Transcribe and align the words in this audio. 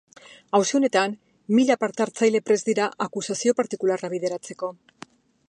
Auzi 0.59 0.73
honetan 0.77 1.13
mila 1.57 1.77
partehartzaile 1.83 2.41
prest 2.49 2.71
dira 2.73 2.89
akusazio 3.07 3.57
partikularra 3.61 4.13
bideratzeko. 4.17 4.73